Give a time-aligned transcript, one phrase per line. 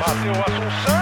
[0.00, 0.96] Bateu Assunção.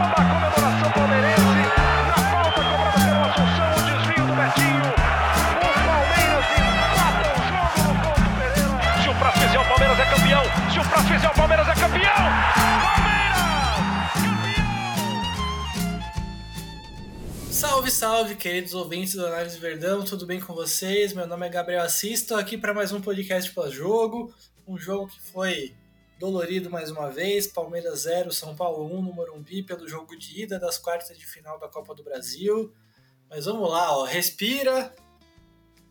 [0.00, 1.62] A comemoração palmeirense.
[2.08, 3.70] Na falta cobrada pelo Assunção.
[3.70, 4.88] O desvio do Betinho.
[5.54, 8.74] O Palmeiras empata o jogo no Couto Pereira.
[9.00, 10.44] Se o prazo fizer, o Palmeiras é campeão.
[10.72, 11.69] Se o prazo fizer, o Palmeiras é
[17.90, 21.12] Salve, salve, queridos ouvintes do Análise Verdão, tudo bem com vocês?
[21.12, 24.32] Meu nome é Gabriel Assis, estou aqui para mais um podcast pós-jogo,
[24.66, 25.74] um jogo que foi
[26.18, 30.58] dolorido mais uma vez, Palmeiras 0, São Paulo 1 no Morumbi pelo jogo de ida
[30.58, 32.72] das quartas de final da Copa do Brasil.
[33.28, 34.94] Mas vamos lá, ó, respira,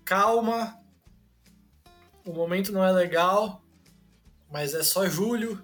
[0.05, 0.79] calma,
[2.25, 3.61] o momento não é legal,
[4.49, 5.63] mas é só julho,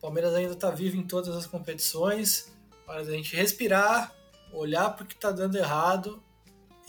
[0.00, 2.52] Palmeiras ainda está vivo em todas as competições,
[2.86, 4.19] hora da gente respirar,
[4.52, 6.22] olhar para o que está dando errado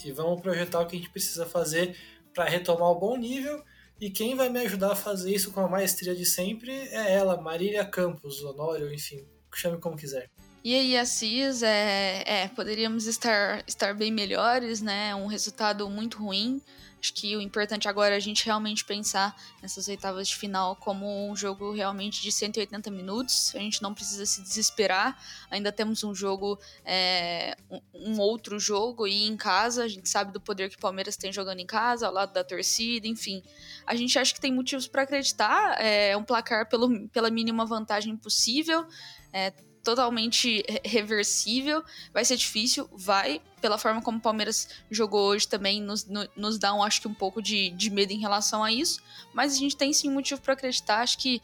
[0.03, 1.95] e vamos projetar o que a gente precisa fazer
[2.33, 3.63] para retomar o bom nível.
[3.99, 7.39] E quem vai me ajudar a fazer isso com a maestria de sempre é ela,
[7.39, 10.29] Marília Campos, Honório, enfim, chame como quiser.
[10.63, 15.15] E aí, Assis, é, é, poderíamos estar, estar bem melhores, né?
[15.15, 16.61] Um resultado muito ruim.
[16.99, 21.31] Acho que o importante agora é a gente realmente pensar nessas oitavas de final como
[21.31, 23.55] um jogo realmente de 180 minutos.
[23.55, 25.17] A gente não precisa se desesperar.
[25.49, 27.57] Ainda temos um jogo, é,
[27.91, 29.83] um, outro jogo e em casa.
[29.83, 32.43] A gente sabe do poder que o Palmeiras tem jogando em casa, ao lado da
[32.43, 33.41] torcida, enfim.
[33.87, 35.81] A gente acha que tem motivos para acreditar.
[35.81, 38.85] É um placar pelo, pela mínima vantagem possível.
[39.33, 39.51] É,
[39.83, 41.83] totalmente reversível.
[42.13, 43.41] Vai ser difícil, vai.
[43.59, 47.07] Pela forma como o Palmeiras jogou hoje também, nos, no, nos dá, um, acho que,
[47.07, 49.01] um pouco de, de medo em relação a isso.
[49.33, 51.01] Mas a gente tem sim motivo para acreditar.
[51.01, 51.41] Acho que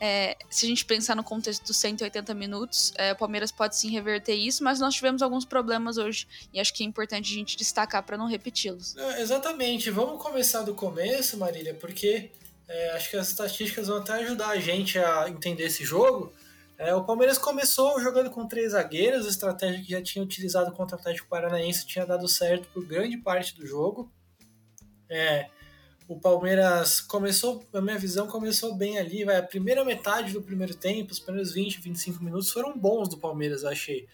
[0.00, 3.90] é, se a gente pensar no contexto dos 180 minutos, é, o Palmeiras pode sim
[3.90, 7.56] reverter isso, mas nós tivemos alguns problemas hoje e acho que é importante a gente
[7.56, 8.96] destacar para não repeti-los.
[9.18, 9.90] Exatamente.
[9.90, 12.30] Vamos começar do começo, Marília, porque
[12.68, 16.32] é, acho que as estatísticas vão até ajudar a gente a entender esse jogo.
[16.76, 21.00] É, o Palmeiras começou jogando com três zagueiros, estratégia que já tinha utilizado contra o
[21.00, 24.12] Atlético Paranaense tinha dado certo por grande parte do jogo.
[25.08, 25.48] É,
[26.08, 29.24] o Palmeiras começou, na minha visão, começou bem ali.
[29.24, 33.18] Vai, a primeira metade do primeiro tempo, os primeiros 20, 25 minutos foram bons do
[33.18, 34.08] Palmeiras, eu achei.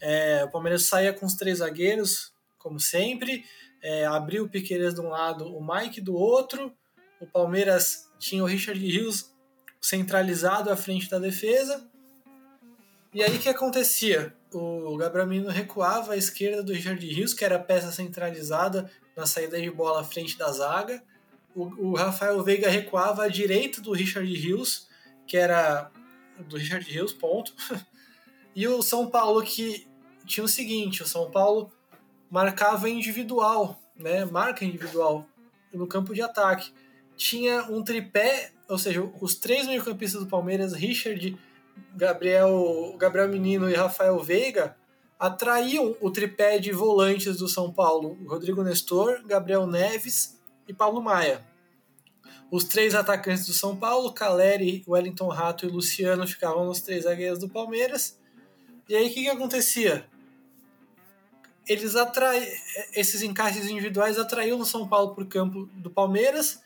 [0.00, 3.44] É, o Palmeiras saía com os três zagueiros, como sempre,
[3.82, 6.74] é, abriu o Piqueires de um lado, o Mike do outro.
[7.20, 9.30] O Palmeiras tinha o Richard Rios
[9.80, 11.86] centralizado à frente da defesa
[13.16, 14.36] e aí o que acontecia?
[14.52, 19.24] O Gabriel Menino recuava à esquerda do Richard Rios, que era a peça centralizada na
[19.24, 21.02] saída de bola à frente da zaga.
[21.54, 24.86] O, o Rafael Veiga recuava à direita do Richard Rios,
[25.26, 25.90] que era
[26.46, 27.54] do Richard Rios, ponto.
[28.54, 29.86] E o São Paulo que
[30.26, 31.70] tinha o seguinte, o São Paulo
[32.30, 34.26] marcava individual, né?
[34.26, 35.26] Marca individual
[35.72, 36.70] no campo de ataque.
[37.16, 41.38] Tinha um tripé, ou seja, os três meio-campistas do Palmeiras, Richard,
[41.96, 44.76] Gabriel, Gabriel Menino e Rafael Veiga
[45.18, 50.38] atraíam o tripé de volantes do São Paulo, Rodrigo Nestor, Gabriel Neves
[50.68, 51.44] e Paulo Maia.
[52.50, 57.38] Os três atacantes do São Paulo, Caleri, Wellington Rato e Luciano, ficavam nos três zagueiros
[57.38, 58.20] do Palmeiras.
[58.88, 60.06] E aí o que, que acontecia?
[61.66, 62.46] Eles atrai...
[62.94, 66.62] Esses encaixes individuais atraíam o São Paulo para o campo do Palmeiras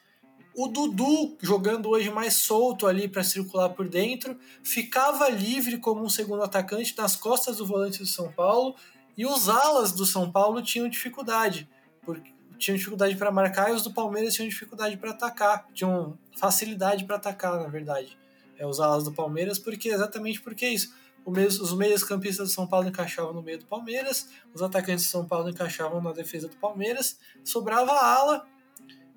[0.63, 6.09] o Dudu, jogando hoje mais solto ali para circular por dentro, ficava livre como um
[6.11, 8.77] segundo atacante nas costas do volante do São Paulo.
[9.17, 11.67] E os alas do São Paulo tinham dificuldade,
[12.03, 17.07] porque tinham dificuldade para marcar e os do Palmeiras tinham dificuldade para atacar, tinham facilidade
[17.07, 18.19] para atacar, na verdade.
[18.59, 20.95] É, os alas do Palmeiras, porque exatamente porque é isso.
[21.25, 25.27] os meios campistas do São Paulo encaixavam no meio do Palmeiras, os atacantes do São
[25.27, 28.47] Paulo encaixavam na defesa do Palmeiras, sobrava a ala.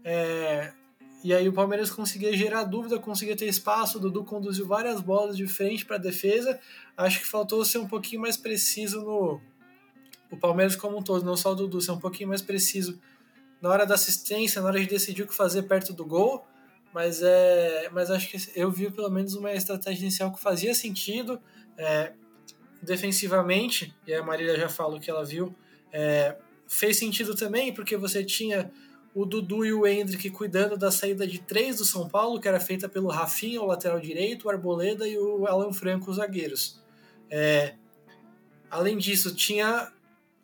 [0.06, 0.72] É,
[1.24, 3.98] e aí o Palmeiras conseguia gerar dúvida, conseguia ter espaço.
[3.98, 6.60] O Dudu conduziu várias bolas de frente para a defesa.
[6.98, 9.42] Acho que faltou ser um pouquinho mais preciso no.
[10.30, 13.00] O Palmeiras como um todo, não só o Dudu, ser um pouquinho mais preciso
[13.62, 16.46] na hora da assistência, na hora de decidir o que fazer perto do gol.
[16.94, 21.40] Mas, é, mas acho que eu vi pelo menos uma estratégia inicial que fazia sentido.
[21.78, 22.14] É,
[22.84, 25.56] defensivamente, e a Marília já falou que ela viu,
[25.92, 26.36] é,
[26.68, 28.70] fez sentido também, porque você tinha
[29.16, 32.60] o Dudu e o Hendrick cuidando da saída de três do São Paulo, que era
[32.60, 36.82] feita pelo Rafinha, o lateral direito, o Arboleda e o Alan Franco, os zagueiros.
[37.30, 37.76] É,
[38.72, 39.92] além disso, tinha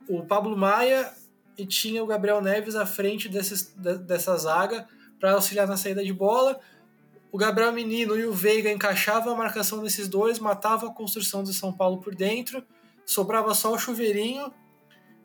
[0.08, 1.12] o Pablo Maia
[1.58, 3.74] e tinha o Gabriel Neves à frente desses,
[4.06, 4.88] dessa zaga
[5.20, 6.60] para auxiliar na saída de bola.
[7.32, 11.54] O Gabriel Menino e o Veiga encaixavam a marcação desses dois, matavam a construção do
[11.54, 12.64] São Paulo por dentro,
[13.06, 14.52] sobrava só o chuveirinho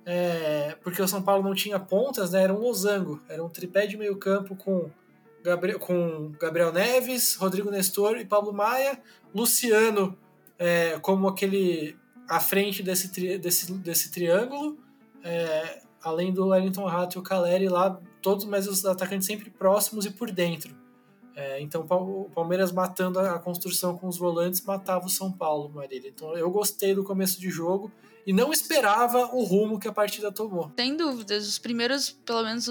[0.07, 3.87] é, porque o São Paulo não tinha pontas, né, era um losango, era um tripé
[3.87, 4.91] de meio campo com
[5.43, 9.01] Gabriel, com Gabriel Neves, Rodrigo Nestor e Pablo Maia,
[9.35, 10.17] Luciano
[10.59, 11.97] é, como aquele
[12.29, 14.79] à frente desse, tri, desse, desse triângulo,
[15.23, 20.07] é, além do Wellington Rato e o Caleri lá, todos mas os atacantes sempre próximos
[20.07, 20.75] e por dentro.
[21.37, 26.09] É, então o Palmeiras matando a construção com os volantes matava o São Paulo, Marília.
[26.09, 27.91] Então eu gostei do começo de jogo
[28.27, 30.73] e não esperava o rumo que a partida tomou.
[30.79, 32.69] Sem dúvidas, os primeiros, pelo menos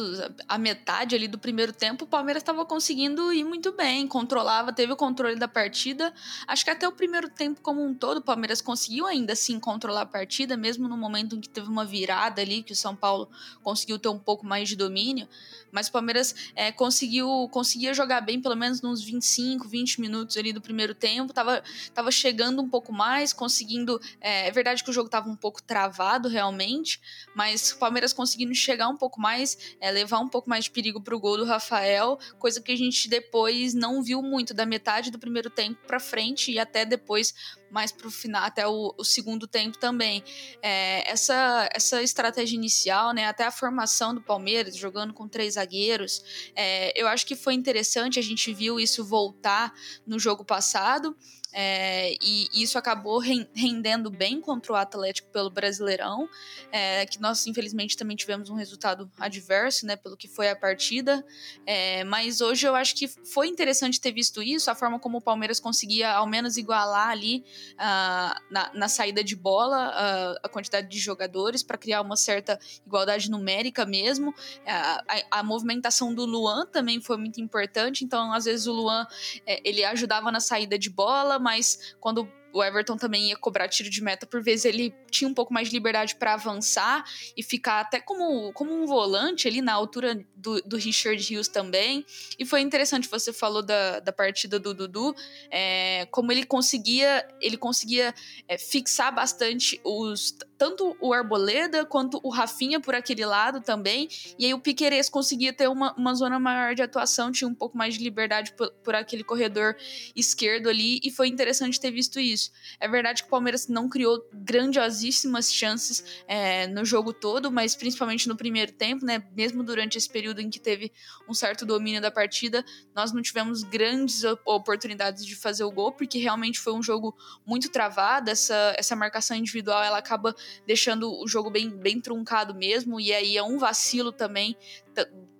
[0.48, 4.94] a metade ali do primeiro tempo, o Palmeiras estava conseguindo ir muito bem, controlava, teve
[4.94, 6.14] o controle da partida.
[6.48, 10.02] Acho que até o primeiro tempo como um todo, o Palmeiras conseguiu ainda assim controlar
[10.02, 13.30] a partida, mesmo no momento em que teve uma virada ali, que o São Paulo
[13.62, 15.28] conseguiu ter um pouco mais de domínio.
[15.72, 20.54] Mas o Palmeiras é, conseguiu conseguia jogar bem, pelo menos nos 25, 20 minutos ali
[20.54, 21.34] do primeiro tempo.
[21.34, 21.64] Tava,
[21.94, 24.00] tava chegando um pouco mais, conseguindo.
[24.22, 27.01] É, é verdade que o jogo tava um pouco travado realmente,
[27.36, 31.01] mas o Palmeiras conseguindo chegar um pouco mais, é, levar um pouco mais de perigo
[31.01, 35.19] pro gol do Rafael, coisa que a gente depois não viu muito, da metade do
[35.19, 37.34] primeiro tempo para frente e até depois
[37.69, 40.24] mais para o final, até o, o, segundo tempo também.
[40.62, 46.51] É, essa, essa estratégia inicial, né, até a formação do Palmeiras, jogando com três zagueiros,
[46.56, 49.74] é, eu acho que foi interessante, a gente viu isso voltar
[50.06, 51.18] no jogo passado.
[51.54, 56.28] É, e isso acabou rendendo bem contra o Atlético pelo Brasileirão,
[56.72, 61.24] é, que nós infelizmente também tivemos um resultado adverso, né, pelo que foi a partida.
[61.66, 65.22] É, mas hoje eu acho que foi interessante ter visto isso, a forma como o
[65.22, 70.88] Palmeiras conseguia ao menos igualar ali uh, na, na, saída de bola uh, a quantidade
[70.88, 74.30] de jogadores para criar uma certa igualdade numérica mesmo.
[74.30, 74.34] Uh,
[74.68, 79.06] a, a, movimentação do Luan também foi muito importante, então às vezes o Luan
[79.46, 83.90] é, ele ajudava na saída de bola, mas quando o Everton também ia cobrar tiro
[83.90, 87.04] de meta, por vezes ele tinha um pouco mais de liberdade para avançar
[87.36, 92.06] e ficar até como, como um volante ali na altura do, do Richard Hughes também.
[92.38, 95.16] E foi interessante, você falou da, da partida do Dudu,
[95.50, 98.14] é, como ele conseguia, ele conseguia
[98.48, 104.08] é, fixar bastante os tanto o Arboleda quanto o Rafinha por aquele lado também.
[104.40, 107.78] E aí o Piqueires conseguia ter uma, uma zona maior de atuação, tinha um pouco
[107.78, 109.76] mais de liberdade por, por aquele corredor
[110.16, 112.43] esquerdo ali, e foi interessante ter visto isso.
[112.80, 118.28] É verdade que o Palmeiras não criou grandiosíssimas chances é, no jogo todo, mas principalmente
[118.28, 119.24] no primeiro tempo, né?
[119.36, 120.92] Mesmo durante esse período em que teve
[121.28, 122.63] um certo domínio da partida,
[122.95, 127.69] nós não tivemos grandes oportunidades de fazer o gol, porque realmente foi um jogo muito
[127.69, 128.30] travado.
[128.30, 130.36] Essa, essa marcação individual ela acaba
[130.66, 134.57] deixando o jogo bem, bem truncado mesmo, e aí é um vacilo também,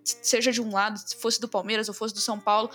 [0.04, 2.70] seja de um lado, se fosse do Palmeiras ou fosse do São Paulo,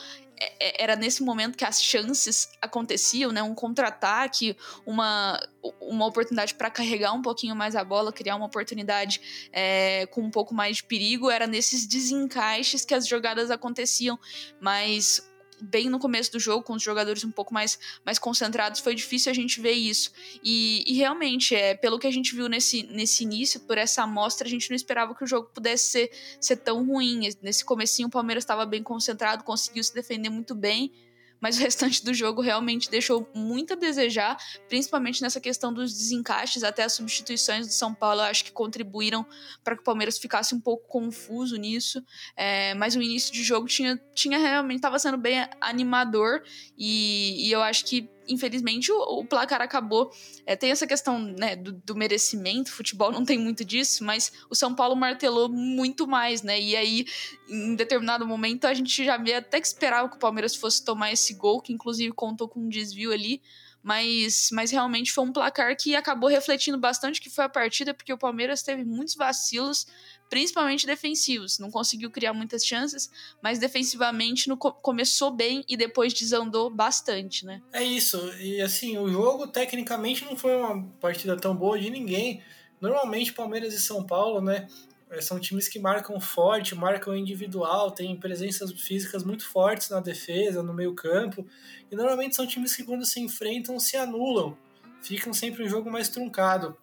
[0.79, 3.43] era nesse momento que as chances aconteciam, né?
[3.43, 4.57] Um contra-ataque,
[4.87, 5.41] uma,
[5.81, 10.31] uma oportunidade para carregar um pouquinho mais a bola, criar uma oportunidade é, com um
[10.31, 11.31] pouco mais de perigo.
[11.31, 14.19] Era nesses desencaixes que as jogadas aconteciam,
[14.61, 15.28] mas
[15.61, 19.31] bem no começo do jogo, com os jogadores um pouco mais, mais concentrados, foi difícil
[19.31, 20.13] a gente ver isso.
[20.43, 24.47] E, e realmente, é, pelo que a gente viu nesse, nesse início, por essa amostra,
[24.47, 26.11] a gente não esperava que o jogo pudesse ser,
[26.41, 27.29] ser tão ruim.
[27.43, 30.93] Nesse comecinho o Palmeiras estava bem concentrado, conseguiu se defender muito bem,
[31.41, 34.37] mas o restante do jogo realmente deixou muito a desejar,
[34.69, 39.27] principalmente nessa questão dos desencaixes, até as substituições do São Paulo, acho que contribuíram
[39.63, 42.03] para que o Palmeiras ficasse um pouco confuso nisso,
[42.37, 46.43] é, mas o início de jogo tinha, tinha realmente, estava sendo bem animador,
[46.77, 50.13] e, e eu acho que infelizmente, o, o placar acabou.
[50.47, 54.55] É, tem essa questão né, do, do, merecimento, futebol não tem muito disso, mas o
[54.55, 56.61] São Paulo martelou muito mais, né?
[56.61, 57.07] E aí,
[57.49, 61.35] em determinado momento, a gente já até que esperava que o Palmeiras fosse tomar esse
[61.35, 63.43] gol, que inclusive contou com um desvio ali.
[63.81, 68.13] Mas, mas realmente foi um placar que acabou refletindo bastante que foi a partida, porque
[68.13, 69.87] o Palmeiras teve muitos vacilos,
[70.29, 71.59] principalmente defensivos.
[71.59, 73.11] Não conseguiu criar muitas chances,
[73.43, 77.63] mas defensivamente no, começou bem e depois desandou bastante, né?
[77.73, 78.19] É isso.
[78.39, 82.43] E assim, o jogo tecnicamente não foi uma partida tão boa de ninguém.
[82.81, 84.69] Normalmente Palmeiras e São Paulo, né?
[85.11, 90.63] É, são times que marcam forte, marcam individual, têm presenças físicas muito fortes na defesa,
[90.63, 91.47] no meio campo.
[91.91, 94.57] E normalmente são times que quando se enfrentam se anulam.
[95.03, 96.77] Ficam sempre um jogo mais truncado.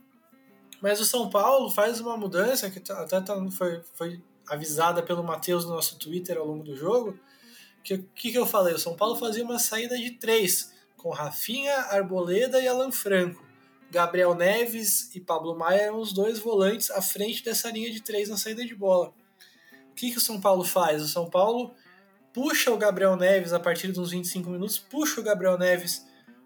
[0.86, 5.24] Mas o São Paulo faz uma mudança que tá, até tá, foi, foi avisada pelo
[5.24, 7.20] Matheus no nosso Twitter ao longo do jogo.
[7.84, 8.75] Que que, que eu falei?
[8.75, 13.44] O São Paulo fazia uma saída de três, com Rafinha, Arboleda e Alan Franco.
[13.89, 18.30] Gabriel Neves e Pablo Maia eram os dois volantes à frente dessa linha de três
[18.30, 19.12] na saída de bola.
[19.89, 21.01] O que, que o São Paulo faz?
[21.01, 21.74] O São Paulo
[22.32, 26.06] puxa o Gabriel Neves a partir dos 25 minutos, puxa o Gabriel Neves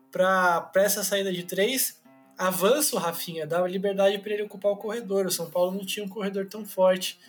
[0.09, 1.98] para essa saída de três
[2.39, 5.25] avança o Rafinha, dá liberdade para ele ocupar o corredor.
[5.25, 7.19] O São Paulo não tinha um corredor tão forte.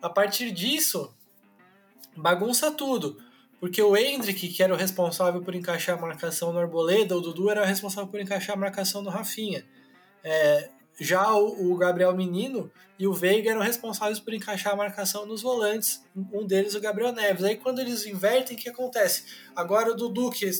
[0.00, 1.14] A partir disso,
[2.16, 3.22] bagunça tudo.
[3.60, 7.48] porque o Hendrick, que era o responsável por encaixar a marcação no Arboleda, o Dudu
[7.50, 9.64] era o responsável por encaixar a marcação no Rafinha.
[10.22, 10.68] É,
[11.00, 15.40] já o, o, Gabriel Menino e o Veiga eram responsáveis por encaixar a marcação nos
[15.40, 17.42] volantes, um deles o Gabriel Neves.
[17.42, 19.24] Aí quando eles invertem, o que acontece?
[19.56, 20.50] Agora o Dudu, que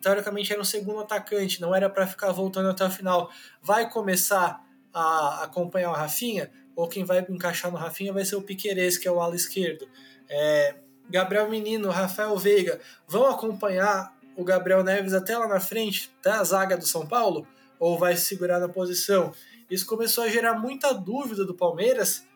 [0.00, 3.30] teoricamente era um segundo atacante, não era para ficar voltando até o final,
[3.62, 8.42] vai começar a acompanhar o Rafinha, ou quem vai encaixar no Rafinha vai ser o
[8.42, 9.88] Piqueires, que é o ala esquerdo.
[10.28, 10.76] É,
[11.08, 16.44] Gabriel Menino, Rafael Veiga vão acompanhar o Gabriel Neves até lá na frente, até a
[16.44, 17.46] zaga do São Paulo,
[17.78, 19.32] ou vai se segurar na posição?
[19.70, 22.26] Isso começou a gerar muita dúvida do Palmeiras,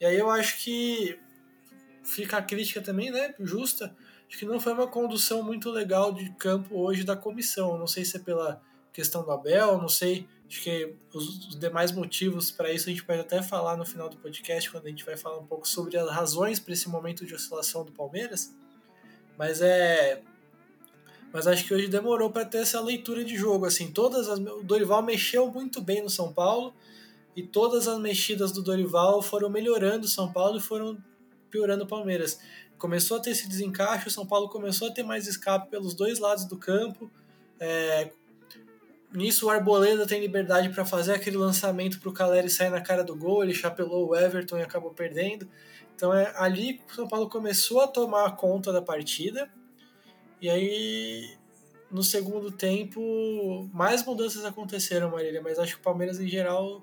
[0.00, 1.18] e aí eu acho que
[2.04, 3.94] fica a crítica também, né, justa,
[4.28, 8.04] acho que não foi uma condução muito legal de campo hoje da comissão, não sei
[8.04, 8.60] se é pela
[8.92, 13.04] questão do Abel, não sei Acho que os, os demais motivos para isso a gente
[13.04, 15.98] pode até falar no final do podcast, quando a gente vai falar um pouco sobre
[15.98, 18.54] as razões para esse momento de oscilação do Palmeiras.
[19.36, 20.22] Mas é.
[21.30, 23.66] Mas acho que hoje demorou para ter essa leitura de jogo.
[23.66, 26.74] Assim, todas as, o Dorival mexeu muito bem no São Paulo
[27.36, 30.96] e todas as mexidas do Dorival foram melhorando o São Paulo e foram
[31.50, 32.38] piorando o Palmeiras.
[32.78, 36.18] Começou a ter esse desencaixe, o São Paulo começou a ter mais escape pelos dois
[36.18, 37.10] lados do campo.
[37.58, 38.10] É,
[39.12, 43.02] Nisso o Arboleda tem liberdade para fazer aquele lançamento para o Caleri sair na cara
[43.02, 45.48] do gol, ele chapelou o Everton e acabou perdendo.
[45.96, 49.50] Então é ali que o São Paulo começou a tomar conta da partida.
[50.40, 51.38] E aí
[51.90, 56.82] no segundo tempo mais mudanças aconteceram, Marília, mas acho que o Palmeiras em geral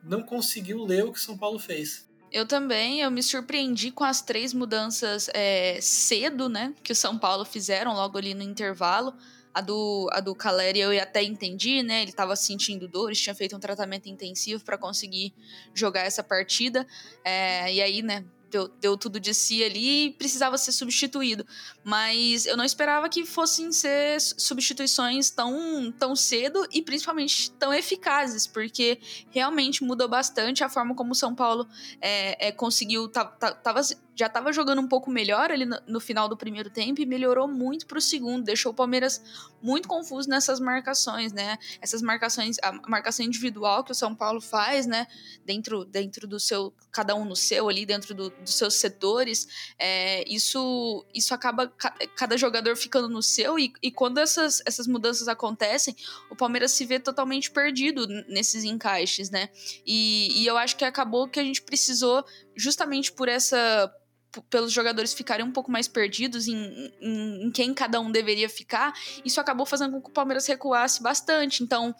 [0.00, 2.07] não conseguiu ler o que o São Paulo fez.
[2.30, 7.18] Eu também, eu me surpreendi com as três mudanças é, cedo, né, que o São
[7.18, 9.14] Paulo fizeram logo ali no intervalo.
[9.54, 12.02] A do, a do Caleri eu até entendi, né?
[12.02, 15.34] Ele estava sentindo dores, tinha feito um tratamento intensivo para conseguir
[15.74, 16.86] jogar essa partida.
[17.24, 18.24] É, e aí, né?
[18.50, 21.46] Deu, deu tudo de si ali e precisava ser substituído.
[21.84, 28.46] Mas eu não esperava que fossem ser substituições tão, tão cedo e principalmente tão eficazes,
[28.46, 28.98] porque
[29.30, 31.68] realmente mudou bastante a forma como o São Paulo
[32.00, 33.08] é, é, conseguiu.
[33.08, 33.80] Tava,
[34.18, 37.46] já estava jogando um pouco melhor ali no, no, final do primeiro tempo e melhorou
[37.46, 39.22] muito para o segundo, deixou o Palmeiras
[39.62, 41.56] muito confuso nessas marcações, né?
[41.80, 45.06] Essas marcações, a marcação individual que o São Paulo faz, né?
[45.44, 50.28] Dentro, dentro do seu, cada um no seu ali, dentro do, dos seus setores, é,
[50.28, 51.68] isso, isso acaba
[52.16, 55.94] cada jogador ficando no seu e, e quando essas, essas mudanças acontecem,
[56.28, 59.48] o Palmeiras se vê totalmente perdido nesses encaixes, né?
[59.86, 62.24] E, e eu acho que acabou que a gente precisou
[62.56, 63.94] justamente por essa
[64.42, 68.92] pelos jogadores ficarem um pouco mais perdidos em, em, em, quem cada um deveria ficar,
[69.24, 71.62] isso acabou fazendo com que o Palmeiras recuasse bastante.
[71.62, 71.94] Então,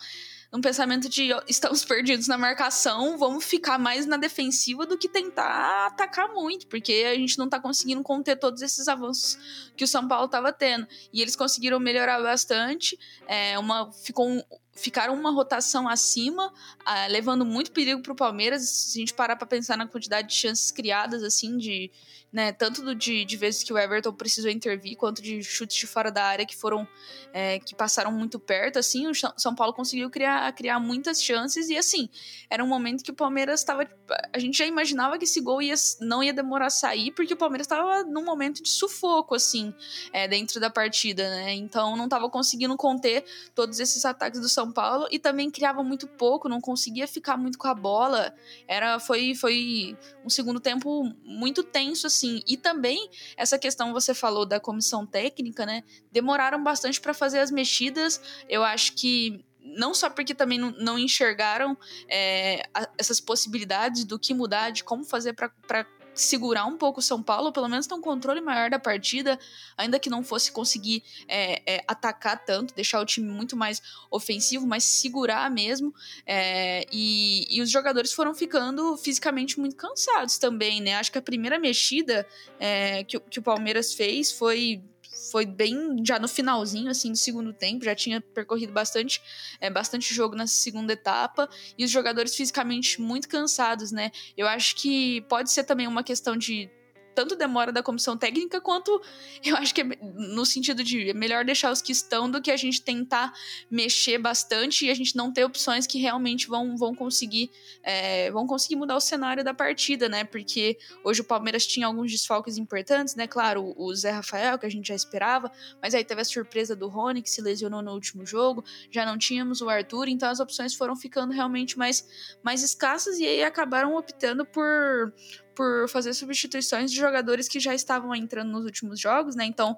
[0.52, 5.86] um pensamento de estamos perdidos na marcação, vamos ficar mais na defensiva do que tentar
[5.88, 9.38] atacar muito, porque a gente não está conseguindo conter todos esses avanços
[9.76, 10.86] que o São Paulo estava tendo.
[11.12, 12.98] E eles conseguiram melhorar bastante.
[13.26, 14.42] É, uma, ficou um,
[14.72, 16.52] ficaram uma rotação acima,
[16.84, 18.62] ah, levando muito perigo para o Palmeiras.
[18.62, 21.90] Se a gente parar para pensar na quantidade de chances criadas, assim, de,
[22.32, 25.86] né, tanto do, de, de vezes que o Everton precisou intervir, quanto de chutes de
[25.86, 26.86] fora da área que foram,
[27.32, 31.76] é, que passaram muito perto, assim, o São Paulo conseguiu criar, criar muitas chances e,
[31.76, 32.08] assim,
[32.48, 33.88] era um momento que o Palmeiras estava,
[34.32, 37.36] a gente já imaginava que esse gol ia, não ia demorar a sair, porque o
[37.36, 39.74] Palmeiras estava num momento de sufoco, assim,
[40.12, 44.68] é, dentro da partida, né, então não estava conseguindo conter todos esses ataques do São
[44.68, 48.34] são Paulo e também criava muito pouco, não conseguia ficar muito com a bola.
[48.66, 52.17] Era foi foi um segundo tempo muito tenso assim.
[52.26, 55.82] E também essa questão você falou da comissão técnica, né?
[56.10, 58.20] Demoraram bastante para fazer as mexidas.
[58.48, 61.76] Eu acho que não só porque também não, enxergaram
[62.08, 62.62] é,
[62.96, 65.86] essas possibilidades do que mudar, de como fazer para
[66.22, 69.38] segurar um pouco o São Paulo, pelo menos ter um controle maior da partida,
[69.76, 74.66] ainda que não fosse conseguir é, é, atacar tanto, deixar o time muito mais ofensivo,
[74.66, 75.94] mas segurar mesmo.
[76.26, 80.96] É, e, e, os jogadores foram ficando fisicamente muito cansados também, né?
[80.96, 82.26] Acho que a primeira mexida
[82.58, 84.82] é, que, que o Palmeiras fez foi
[85.30, 89.20] foi bem já no finalzinho assim do segundo tempo, já tinha percorrido bastante,
[89.60, 94.10] é, bastante jogo nessa segunda etapa e os jogadores fisicamente muito cansados, né?
[94.36, 96.70] Eu acho que pode ser também uma questão de
[97.18, 99.02] tanto demora da comissão técnica quanto
[99.44, 99.84] eu acho que é
[100.14, 103.34] no sentido de é melhor deixar os que estão do que a gente tentar
[103.68, 107.50] mexer bastante e a gente não ter opções que realmente vão, vão conseguir
[107.82, 110.22] é, vão conseguir mudar o cenário da partida, né?
[110.22, 113.26] Porque hoje o Palmeiras tinha alguns desfalques importantes, né?
[113.26, 115.50] Claro, o Zé Rafael, que a gente já esperava,
[115.82, 119.18] mas aí teve a surpresa do Rony, que se lesionou no último jogo, já não
[119.18, 122.06] tínhamos o Arthur, então as opções foram ficando realmente mais,
[122.44, 125.12] mais escassas e aí acabaram optando por
[125.58, 129.44] por fazer substituições de jogadores que já estavam entrando nos últimos jogos, né?
[129.44, 129.76] Então,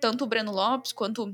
[0.00, 1.32] tanto o Breno Lopes quanto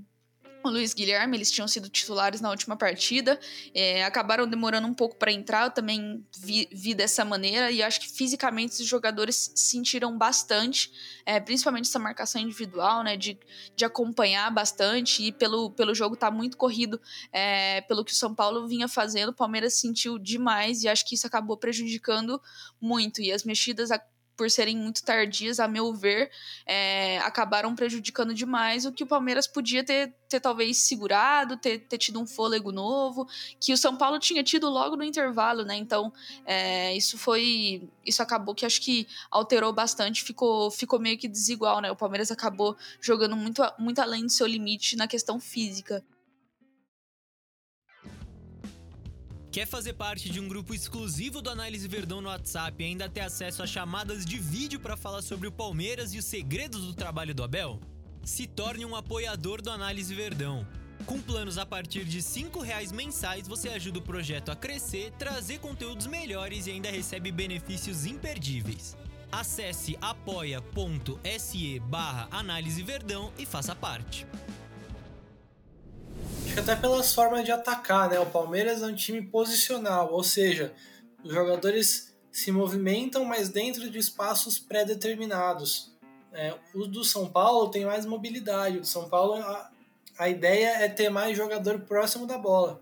[0.67, 3.39] o Luiz Guilherme, eles tinham sido titulares na última partida,
[3.75, 8.01] é, acabaram demorando um pouco para entrar, eu também vi, vi, dessa maneira, e acho
[8.01, 10.91] que fisicamente os jogadores sentiram bastante,
[11.25, 13.39] é, principalmente essa marcação individual, né, de,
[13.75, 17.01] de acompanhar bastante, e pelo, pelo jogo tá muito corrido,
[17.33, 21.15] é, pelo que o São Paulo vinha fazendo, o Palmeiras sentiu demais, e acho que
[21.15, 22.41] isso acabou prejudicando
[22.81, 23.91] muito, e as mexidas
[24.37, 26.31] por serem muito tardias, a meu ver,
[26.67, 31.99] é, acabaram prejudicando demais o que o Palmeiras podia ter, ter talvez segurado, ter, ter
[31.99, 33.27] tido um fôlego novo,
[33.59, 35.75] que o São Paulo tinha tido logo no intervalo, né?
[35.77, 36.13] Então,
[36.45, 37.89] é, isso foi.
[38.05, 41.91] Isso acabou que acho que alterou bastante, ficou, ficou meio que desigual, né?
[41.91, 46.05] O Palmeiras acabou jogando muito, muito além do seu limite na questão física.
[49.57, 53.21] Quer fazer parte de um grupo exclusivo do Análise Verdão no WhatsApp e ainda ter
[53.21, 57.35] acesso a chamadas de vídeo para falar sobre o Palmeiras e os segredos do trabalho
[57.35, 57.81] do Abel?
[58.23, 60.69] Se torne um apoiador do Análise Verdão.
[61.07, 65.59] Com planos a partir de R$ reais mensais, você ajuda o projeto a crescer, trazer
[65.59, 68.95] conteúdos melhores e ainda recebe benefícios imperdíveis.
[69.33, 74.27] Acesse apoia.se barra Análise Verdão e faça parte
[76.53, 78.19] que até pelas formas de atacar, né?
[78.19, 80.73] O Palmeiras é um time posicional, ou seja,
[81.23, 85.95] os jogadores se movimentam, mas dentro de espaços pré-determinados.
[86.33, 88.79] É, o do São Paulo tem mais mobilidade.
[88.79, 89.71] O do São Paulo, a,
[90.19, 92.81] a ideia é ter mais jogador próximo da bola.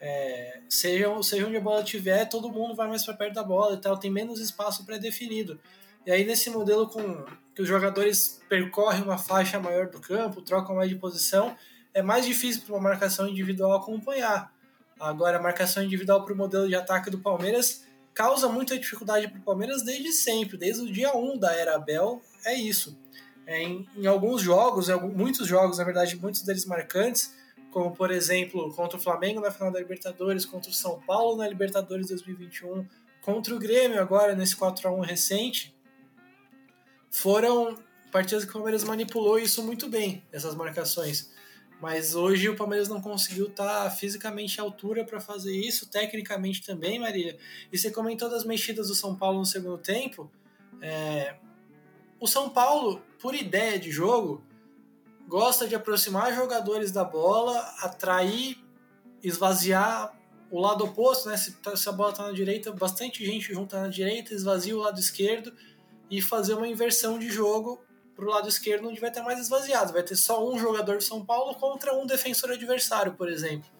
[0.00, 3.74] É, seja, seja onde a bola estiver, todo mundo vai mais para perto da bola
[3.74, 5.58] e tal, tem menos espaço pré-definido.
[6.04, 10.76] E aí, nesse modelo com que os jogadores percorrem uma faixa maior do campo, trocam
[10.76, 11.56] mais de posição,
[11.96, 14.52] é mais difícil para uma marcação individual acompanhar.
[15.00, 19.38] Agora, a marcação individual para o modelo de ataque do Palmeiras causa muita dificuldade para
[19.38, 22.98] o Palmeiras desde sempre, desde o dia 1 da era Abel, é isso.
[23.46, 27.34] É, em, em, alguns jogos, em muitos jogos, na verdade, muitos deles marcantes,
[27.70, 31.48] como por exemplo contra o Flamengo na final da Libertadores, contra o São Paulo na
[31.48, 32.86] Libertadores 2021,
[33.22, 35.74] contra o Grêmio agora nesse 4 a 1 recente,
[37.10, 37.74] foram
[38.12, 41.34] partidas que o Palmeiras manipulou isso muito bem, essas marcações.
[41.80, 46.64] Mas hoje o Palmeiras não conseguiu estar tá fisicamente à altura para fazer isso, tecnicamente
[46.64, 47.36] também, Maria.
[47.70, 50.30] E você comentou das mexidas do São Paulo no segundo tempo.
[50.80, 51.36] É...
[52.18, 54.42] O São Paulo, por ideia de jogo,
[55.28, 58.56] gosta de aproximar jogadores da bola, atrair,
[59.22, 60.16] esvaziar
[60.50, 61.36] o lado oposto, né?
[61.36, 64.80] Se, tá, se a bola está na direita, bastante gente junta na direita, esvazia o
[64.80, 65.52] lado esquerdo
[66.10, 67.84] e fazer uma inversão de jogo
[68.16, 69.92] para o lado esquerdo, onde vai ter mais esvaziado.
[69.92, 73.70] Vai ter só um jogador de São Paulo contra um defensor adversário, por exemplo.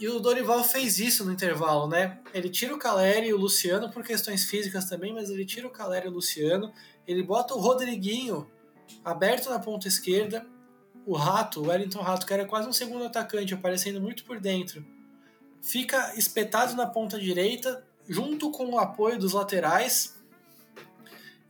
[0.00, 2.20] E o Dorival fez isso no intervalo, né?
[2.32, 5.70] Ele tira o Caleri e o Luciano por questões físicas também, mas ele tira o
[5.70, 6.72] Caleri e o Luciano.
[7.06, 8.48] Ele bota o Rodriguinho
[9.04, 10.46] aberto na ponta esquerda.
[11.04, 14.86] O Rato, o Wellington Rato, que era quase um segundo atacante, aparecendo muito por dentro,
[15.60, 20.17] fica espetado na ponta direita, junto com o apoio dos laterais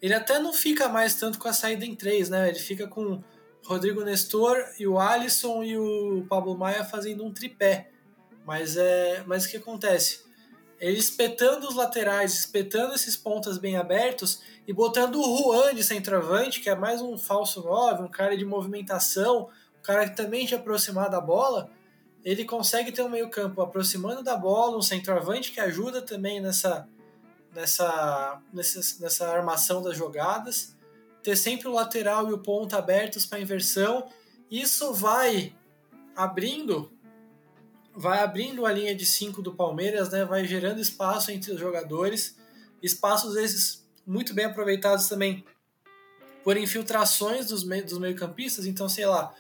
[0.01, 2.49] ele até não fica mais tanto com a saída em três, né?
[2.49, 3.23] Ele fica com
[3.65, 7.91] Rodrigo Nestor e o Alisson e o Pablo Maia fazendo um tripé.
[8.47, 10.27] Mas é, mas o que acontece?
[10.81, 16.61] Ele espetando os laterais, espetando esses pontas bem abertos e botando o Juan de centroavante,
[16.61, 20.55] que é mais um falso 9, um cara de movimentação, um cara que também te
[20.55, 21.71] aproximar da bola,
[22.25, 26.87] ele consegue ter um meio-campo aproximando da bola, um centroavante que ajuda também nessa
[27.59, 30.77] nessa, nessa, nessa armação das jogadas,
[31.25, 34.09] ter sempre o lateral e o ponta abertos para inversão.
[34.49, 35.53] Isso vai
[36.15, 36.93] abrindo
[37.95, 40.25] vai abrindo a linha de 5 do Palmeiras, né?
[40.25, 42.37] vai gerando espaço entre os jogadores,
[42.81, 45.45] espaços esses muito bem aproveitados também
[46.45, 48.67] por infiltrações dos, me dos meio-campistas.
[48.67, 49.35] Então, sei lá,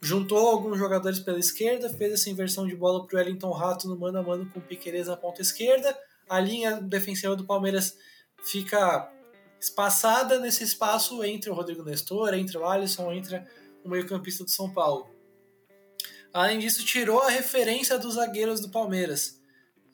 [0.00, 3.96] juntou alguns jogadores pela esquerda, fez essa inversão de bola para o Wellington Rato no
[3.96, 5.96] mano a mano com o Piqueires na ponta esquerda
[6.30, 7.98] a linha defensiva do Palmeiras
[8.44, 9.12] fica
[9.60, 13.44] espaçada nesse espaço entre o Rodrigo Nestor, entre o Alisson, entre
[13.84, 15.10] o meio-campista do São Paulo.
[16.32, 19.42] Além disso, tirou a referência dos zagueiros do Palmeiras.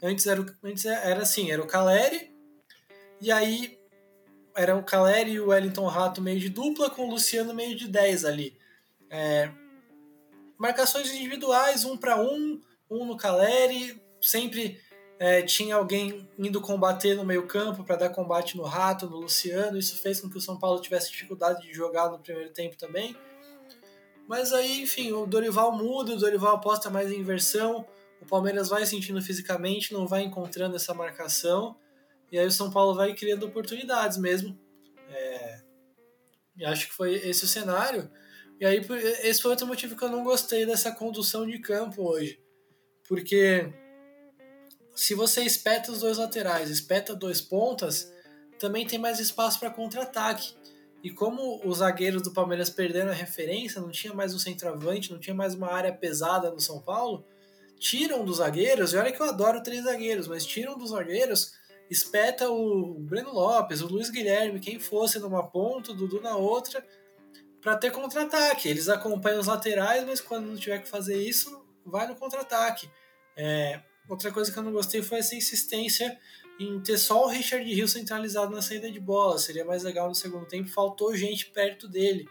[0.03, 2.31] Antes era, antes era assim, era o Caleri,
[3.19, 3.79] e aí
[4.55, 7.89] era o Caleri e o Wellington Rato meio de dupla, com o Luciano meio de
[7.89, 8.59] 10 ali.
[9.09, 9.51] É,
[10.59, 14.85] marcações individuais, um para um, um no Caleri, sempre
[15.19, 19.79] é, tinha alguém indo combater no meio campo para dar combate no Rato, no Luciano.
[19.79, 23.17] Isso fez com que o São Paulo tivesse dificuldade de jogar no primeiro tempo também.
[24.29, 27.87] Mas aí, enfim, o Dorival muda, o Dorival aposta mais em inversão.
[28.21, 31.77] O Palmeiras vai sentindo fisicamente, não vai encontrando essa marcação.
[32.31, 34.59] E aí o São Paulo vai criando oportunidades mesmo.
[35.09, 35.61] É,
[36.57, 38.11] e acho que foi esse o cenário.
[38.61, 38.81] E aí
[39.23, 42.41] esse foi outro motivo que eu não gostei dessa condução de campo hoje.
[43.09, 43.73] Porque
[44.97, 48.11] se você espeta os dois laterais, espeta dois pontas,
[48.59, 50.57] também tem mais espaço para contra-ataque.
[51.05, 55.21] E como os zagueiros do Palmeiras perderam a referência, não tinha mais um centroavante, não
[55.21, 57.25] tinha mais uma área pesada no São Paulo,
[57.79, 61.53] tiram dos zagueiros, e olha que eu adoro três zagueiros, mas tiram dos zagueiros,
[61.91, 66.85] espeta o Breno Lopes, o Luiz Guilherme, quem fosse numa ponta, o Dudu na outra,
[67.61, 68.67] para ter contra-ataque.
[68.67, 72.91] Eles acompanham os laterais, mas quando não tiver que fazer isso, vai no contra-ataque.
[73.37, 76.19] É, outra coisa que eu não gostei foi essa insistência
[76.59, 79.39] em ter só o Richard Hill centralizado na saída de bola.
[79.39, 80.69] Seria mais legal no segundo tempo.
[80.69, 82.29] Faltou gente perto dele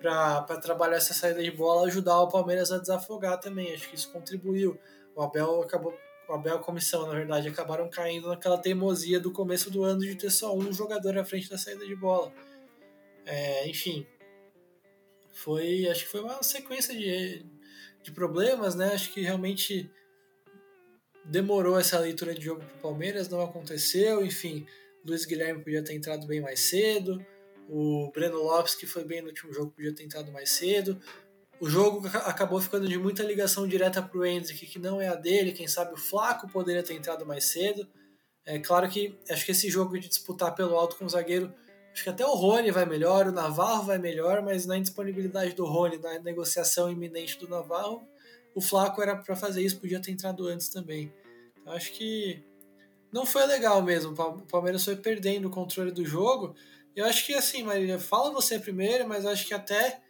[0.00, 3.74] para trabalhar essa saída de bola, ajudar o Palmeiras a desafogar também.
[3.74, 4.78] Acho que isso contribuiu.
[5.14, 5.98] O Abel acabou,
[6.28, 10.30] o Abel comissão, na verdade, acabaram caindo naquela teimosia do começo do ano de ter
[10.30, 12.32] só um jogador à frente da saída de bola.
[13.24, 14.06] É, enfim,
[15.32, 17.44] foi, acho que foi uma sequência de,
[18.02, 18.92] de problemas, né?
[18.92, 19.90] Acho que realmente
[21.28, 24.66] demorou essa leitura de jogo para o Palmeiras, não aconteceu, enfim,
[25.04, 27.24] Luiz Guilherme podia ter entrado bem mais cedo,
[27.68, 31.00] o Breno Lopes, que foi bem no último jogo, podia ter entrado mais cedo.
[31.58, 35.14] O jogo acabou ficando de muita ligação direta para o Hendrick, que não é a
[35.14, 37.88] dele, quem sabe o Flaco poderia ter entrado mais cedo.
[38.44, 41.52] É claro que acho que esse jogo de disputar pelo alto com o zagueiro,
[41.92, 45.64] acho que até o Rony vai melhor, o Navarro vai melhor, mas na indisponibilidade do
[45.64, 48.06] Rony, na negociação iminente do Navarro,
[48.56, 51.12] o Flaco era para fazer isso, podia ter entrado antes também.
[51.60, 52.42] Então, acho que
[53.12, 54.12] não foi legal mesmo.
[54.12, 56.56] O Palmeiras foi perdendo o controle do jogo.
[56.94, 60.00] Eu acho que assim, Marília, fala você primeiro, mas acho que até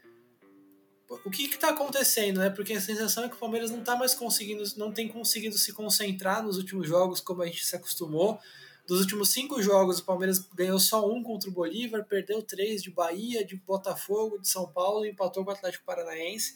[1.25, 2.49] o que está acontecendo, né?
[2.49, 5.73] Porque a sensação é que o Palmeiras não está mais conseguindo, não tem conseguido se
[5.73, 8.39] concentrar nos últimos jogos como a gente se acostumou.
[8.87, 12.93] Dos últimos cinco jogos, o Palmeiras ganhou só um contra o Bolívar, perdeu três de
[12.93, 16.55] Bahia, de Botafogo, de São Paulo e empatou com o Atlético Paranaense.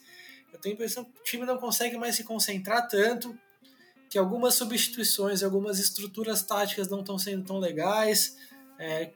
[0.51, 3.37] Eu tenho a impressão que o time não consegue mais se concentrar tanto,
[4.09, 8.37] que algumas substituições, algumas estruturas táticas não estão sendo tão legais.
[8.77, 9.11] É,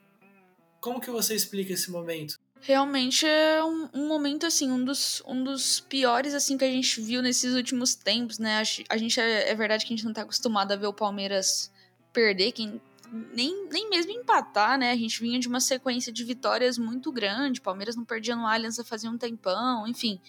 [0.79, 2.39] como que você explica esse momento?
[2.61, 7.01] Realmente é um, um, momento, assim, um dos, um dos piores, assim, que a gente
[7.01, 8.63] viu nesses últimos tempos, né?
[8.89, 11.71] A, gente, é, é verdade que a gente não está acostumado a ver o Palmeiras
[12.13, 14.91] perder, quem nem, nem mesmo empatar, né?
[14.91, 17.61] A gente vinha de uma sequência de vitórias muito grande.
[17.61, 20.19] Palmeiras não perdia no Allianz fazia um tempão, enfim.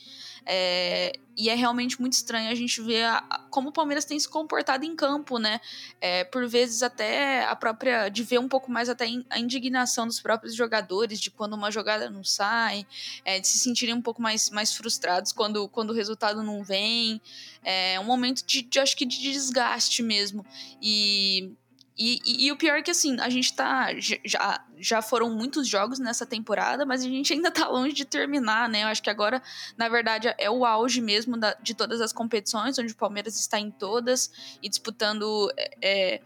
[0.49, 4.29] É, e é realmente muito estranho a gente ver a, como o Palmeiras tem se
[4.29, 5.61] comportado em campo, né?
[6.01, 8.09] É, por vezes até a própria.
[8.09, 12.09] de ver um pouco mais até a indignação dos próprios jogadores, de quando uma jogada
[12.09, 12.87] não sai,
[13.25, 17.21] é, de se sentirem um pouco mais, mais frustrados quando, quando o resultado não vem.
[17.65, 20.47] É um momento de, de acho que de desgaste mesmo.
[20.81, 21.53] E
[21.99, 23.89] e, e, e, o pior é que, assim, a gente tá.
[24.25, 28.69] Já, já foram muitos jogos nessa temporada, mas a gente ainda tá longe de terminar,
[28.69, 28.83] né?
[28.83, 29.43] Eu acho que agora,
[29.79, 33.59] na verdade, é o auge mesmo da, de todas as competições, onde o Palmeiras está
[33.59, 34.31] em todas
[34.63, 35.51] e disputando.
[35.81, 36.21] É,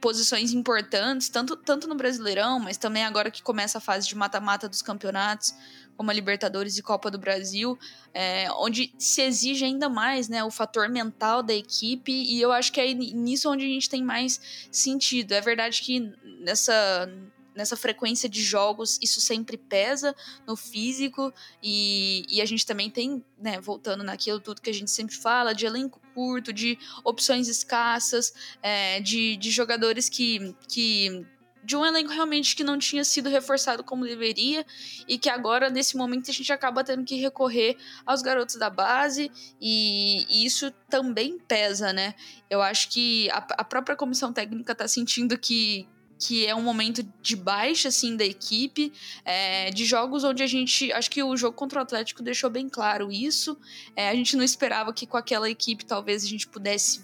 [0.00, 4.68] posições importantes, tanto, tanto no Brasileirão, mas também agora que começa a fase de mata-mata
[4.68, 5.54] dos campeonatos
[5.96, 7.78] como a Libertadores e Copa do Brasil,
[8.14, 12.72] é, onde se exige ainda mais né, o fator mental da equipe, e eu acho
[12.72, 14.40] que é nisso onde a gente tem mais
[14.72, 15.32] sentido.
[15.32, 16.10] É verdade que
[16.40, 17.06] nessa
[17.54, 20.14] nessa frequência de jogos, isso sempre pesa
[20.46, 21.32] no físico
[21.62, 25.54] e, e a gente também tem, né, voltando naquilo tudo que a gente sempre fala,
[25.54, 28.32] de elenco curto, de opções escassas,
[28.62, 31.26] é, de, de jogadores que, que
[31.62, 34.64] de um elenco realmente que não tinha sido reforçado como deveria
[35.06, 39.30] e que agora, nesse momento, a gente acaba tendo que recorrer aos garotos da base
[39.60, 42.14] e, e isso também pesa, né?
[42.48, 45.86] Eu acho que a, a própria comissão técnica está sentindo que,
[46.20, 48.92] que é um momento de baixa, assim, da equipe,
[49.24, 52.68] é, de jogos onde a gente, acho que o jogo contra o Atlético deixou bem
[52.68, 53.58] claro isso,
[53.96, 57.02] é, a gente não esperava que com aquela equipe talvez a gente pudesse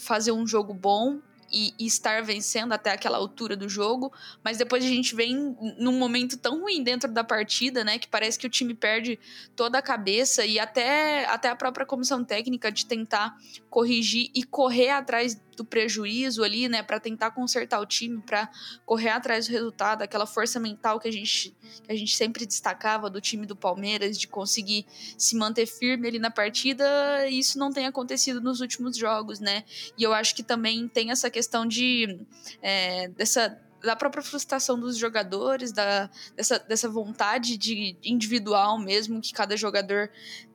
[0.00, 1.18] fazer um jogo bom,
[1.52, 4.12] e, e, estar vencendo até aquela altura do jogo,
[4.42, 8.38] mas depois a gente vem num momento tão ruim dentro da partida, né, que parece
[8.38, 9.18] que o time perde
[9.54, 13.36] toda a cabeça e até, até a própria comissão técnica de tentar
[13.68, 18.48] corrigir e correr atrás do prejuízo ali, né, para tentar consertar o time, para
[18.86, 23.08] correr atrás do resultado, aquela força mental que a gente que a gente sempre destacava
[23.08, 24.86] do time do Palmeiras de conseguir
[25.16, 29.64] se manter firme ali na partida, isso não tem acontecido nos últimos jogos, né?
[29.96, 32.20] E eu acho que também tem essa questão de
[32.60, 39.32] é, dessa da própria frustração dos jogadores, da, dessa, dessa vontade de individual mesmo que
[39.32, 40.08] cada jogador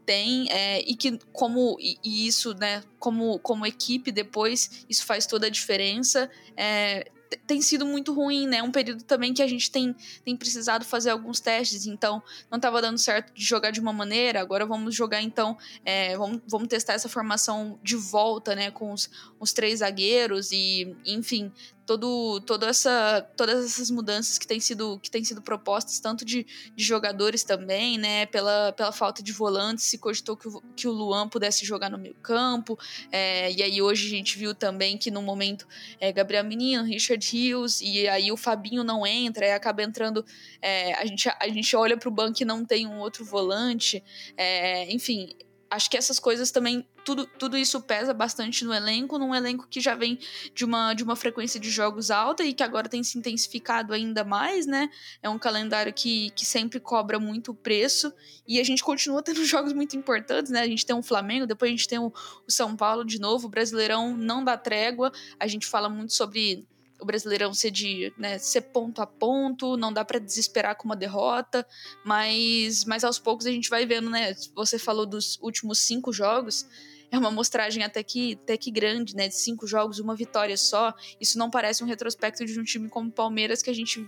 [0.05, 5.25] tem é, e que como e, e, isso né como como equipe depois isso faz
[5.25, 6.29] toda a diferença.
[6.55, 7.11] É,
[7.45, 8.61] tem sido muito ruim, né?
[8.61, 12.81] Um período também que a gente tem, tem precisado fazer alguns testes, então não estava
[12.81, 16.93] dando certo de jogar de uma maneira, agora vamos jogar então, é, vamos, vamos testar
[16.93, 18.71] essa formação de volta, né?
[18.71, 19.09] Com os,
[19.39, 21.51] os três zagueiros e, enfim,
[21.87, 26.45] todo, toda essa, todas essas mudanças que têm sido, que têm sido propostas, tanto de,
[26.75, 28.25] de jogadores também, né?
[28.25, 31.97] Pela, pela falta de volantes, se cogitou que o, que o Luan pudesse jogar no
[31.97, 32.77] meio campo.
[33.09, 35.65] É, e aí hoje a gente viu também que no momento
[35.99, 40.25] é, Gabriel Menino, Richard Rios, e aí o Fabinho não entra, aí acaba entrando.
[40.61, 44.03] É, a, gente, a gente olha para o banco e não tem um outro volante.
[44.35, 45.33] É, enfim,
[45.69, 49.79] acho que essas coisas também tudo, tudo isso pesa bastante no elenco, num elenco que
[49.79, 50.19] já vem
[50.53, 54.23] de uma, de uma frequência de jogos alta e que agora tem se intensificado ainda
[54.23, 54.89] mais, né?
[55.21, 58.13] É um calendário que, que sempre cobra muito preço
[58.45, 60.61] e a gente continua tendo jogos muito importantes, né?
[60.61, 62.07] A gente tem o Flamengo, depois a gente tem o,
[62.47, 66.67] o São Paulo de novo, o Brasileirão não dá trégua, a gente fala muito sobre
[66.99, 70.95] o Brasileirão ser de né, ser ponto a ponto, não dá para desesperar com uma
[70.95, 71.65] derrota,
[72.03, 74.35] mas, mas aos poucos a gente vai vendo, né?
[74.55, 76.65] Você falou dos últimos cinco jogos,
[77.11, 79.27] é uma amostragem até que, até que grande, né?
[79.27, 80.93] De cinco jogos, uma vitória só.
[81.21, 84.07] Isso não parece um retrospecto de um time como o Palmeiras que a gente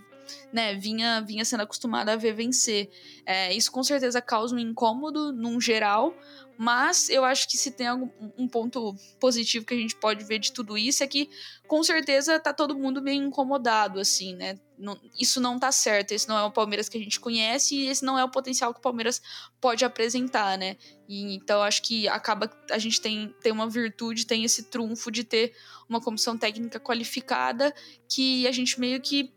[0.51, 2.89] né, vinha, vinha sendo acostumado a ver vencer.
[3.25, 6.15] É, isso com certeza causa um incômodo num geral,
[6.61, 10.39] mas eu acho que se tem algum, um ponto positivo que a gente pode ver
[10.39, 11.29] de tudo isso é que
[11.65, 14.59] com certeza tá todo mundo meio incomodado, assim, né?
[14.77, 17.87] Não, isso não tá certo, esse não é o Palmeiras que a gente conhece e
[17.87, 19.21] esse não é o potencial que o Palmeiras
[19.61, 20.75] pode apresentar, né?
[21.07, 25.23] E, então acho que acaba a gente tem, tem uma virtude, tem esse trunfo de
[25.23, 25.53] ter
[25.87, 27.73] uma comissão técnica qualificada
[28.09, 29.33] que a gente meio que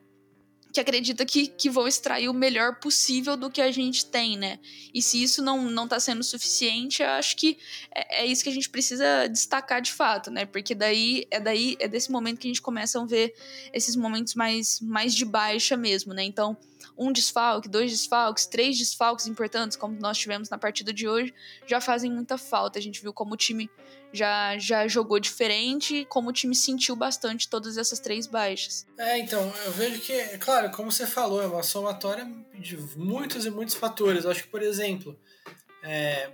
[0.73, 4.59] que acredita que, que vão extrair o melhor possível do que a gente tem, né?
[4.95, 7.59] E se isso não, não tá sendo suficiente, eu acho que
[7.95, 10.47] é, é, isso que a gente precisa destacar de fato, né?
[10.47, 13.35] Porque daí é daí é desse momento que a gente começa a ver
[13.73, 16.25] esses momentos mais, mais de baixa mesmo, né?
[16.25, 16.57] Então,
[16.97, 21.35] um desfalque, dois desfalques, três desfalques importantes, como nós tivemos na partida de hoje,
[21.67, 22.79] já fazem muita falta.
[22.79, 23.71] A gente viu como o time
[24.13, 28.87] já, já jogou diferente, como o time sentiu bastante todas essas três baixas.
[28.99, 33.47] É, então, eu vejo que, é claro, como você falou, é uma somatória de muitos
[33.47, 34.25] e muitos fatores.
[34.25, 35.19] Eu acho que, por exemplo,
[35.83, 36.31] é,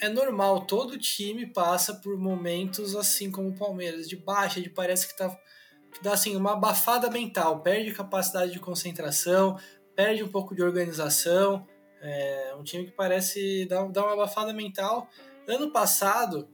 [0.00, 5.08] é normal, todo time passa por momentos assim como o Palmeiras, de baixa, de parece
[5.08, 5.36] que tá
[5.96, 9.58] que dá assim uma abafada mental, perde capacidade de concentração,
[9.94, 11.66] perde um pouco de organização.
[12.02, 15.08] É um time que parece dar, dar uma abafada mental.
[15.48, 16.48] Ano passado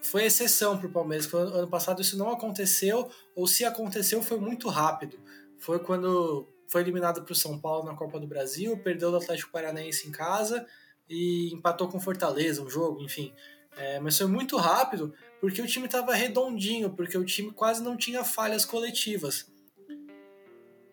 [0.00, 1.32] foi exceção para o Palmeiras.
[1.34, 5.18] Ano passado isso não aconteceu, ou se aconteceu foi muito rápido.
[5.58, 9.50] Foi quando foi eliminado para o São Paulo na Copa do Brasil, perdeu do Atlético
[9.50, 10.64] Paranaense em casa
[11.08, 13.34] e empatou com Fortaleza um jogo, enfim.
[13.76, 17.96] É, mas foi muito rápido porque o time estava redondinho, porque o time quase não
[17.96, 19.50] tinha falhas coletivas.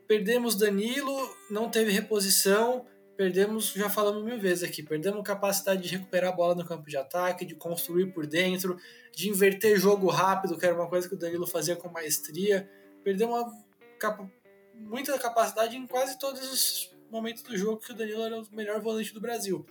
[0.07, 6.31] Perdemos Danilo, não teve reposição, perdemos, já falamos mil vezes aqui, perdemos capacidade de recuperar
[6.31, 8.77] a bola no campo de ataque, de construir por dentro,
[9.13, 12.67] de inverter jogo rápido, que era uma coisa que o Danilo fazia com maestria.
[13.03, 13.51] Perdemos uma
[13.99, 14.31] capa,
[14.73, 18.81] muita capacidade em quase todos os momentos do jogo que o Danilo era o melhor
[18.81, 19.63] volante do Brasil.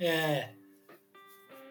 [0.00, 0.54] É,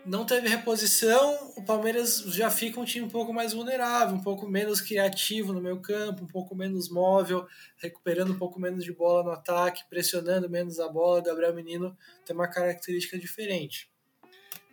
[0.07, 4.47] não teve reposição, o Palmeiras já fica um time um pouco mais vulnerável, um pouco
[4.47, 7.45] menos criativo no meio campo, um pouco menos móvel,
[7.77, 11.21] recuperando um pouco menos de bola no ataque, pressionando menos a bola.
[11.21, 13.91] Gabriel Menino tem uma característica diferente.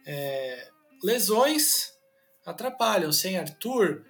[0.07, 0.69] É,
[1.03, 1.93] lesões
[2.47, 4.05] atrapalham, sem Arthur,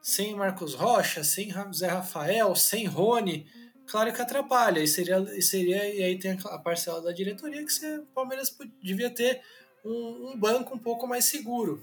[0.00, 3.46] sem Marcos Rocha, sem Zé Rafael, sem Rony,
[3.86, 4.80] claro que atrapalha.
[4.80, 9.10] E seria, e seria e aí tem a parcela da diretoria que o Palmeiras devia
[9.10, 9.42] ter
[9.84, 11.82] um, um banco um pouco mais seguro.